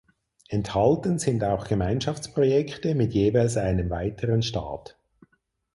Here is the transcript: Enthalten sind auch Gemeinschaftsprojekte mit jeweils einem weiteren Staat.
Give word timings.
Enthalten 0.49 1.19
sind 1.19 1.43
auch 1.43 1.67
Gemeinschaftsprojekte 1.67 2.95
mit 2.95 3.13
jeweils 3.13 3.55
einem 3.55 3.91
weiteren 3.91 4.41
Staat. 4.41 4.97